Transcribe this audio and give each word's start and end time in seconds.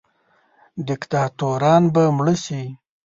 دیکتاتوران 0.87 1.83
به 1.93 2.03
مړه 2.17 2.35
سي. 2.45 2.63